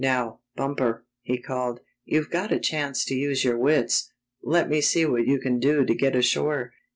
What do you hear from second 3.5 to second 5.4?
wits. Let me see what you